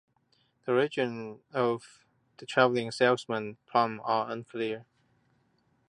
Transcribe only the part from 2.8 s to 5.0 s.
salesman problem are unclear.